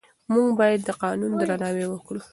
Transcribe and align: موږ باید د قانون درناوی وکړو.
موږ 0.31 0.47
باید 0.59 0.79
د 0.85 0.89
قانون 1.03 1.31
درناوی 1.37 1.85
وکړو. 1.89 2.21